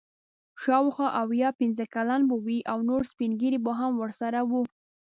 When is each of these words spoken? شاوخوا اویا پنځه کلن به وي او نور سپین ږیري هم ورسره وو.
شاوخوا 0.61 1.07
اویا 1.23 1.49
پنځه 1.59 1.83
کلن 1.93 2.21
به 2.29 2.35
وي 2.45 2.59
او 2.71 2.77
نور 2.89 3.01
سپین 3.11 3.31
ږیري 3.41 3.59
هم 3.79 3.91
ورسره 4.01 4.39
وو. 4.49 4.61